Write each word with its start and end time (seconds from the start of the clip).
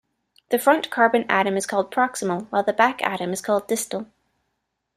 The 0.49 0.57
front 0.57 0.89
carbon 0.89 1.25
atom 1.29 1.55
is 1.57 1.67
called 1.67 1.91
proximal, 1.93 2.47
while 2.49 2.63
the 2.63 2.73
back 2.73 3.03
atom 3.03 3.33
is 3.33 3.39
called 3.41 3.67
distal. 3.67 4.07